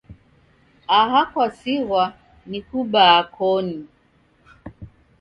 Aha 0.99 1.21
kwasighwa 1.31 2.03
ni 2.49 2.59
kubaa 2.67 3.21
koni. 3.35 3.77